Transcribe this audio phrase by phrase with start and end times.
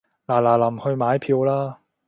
[0.25, 1.77] 嗱嗱臨去買票啦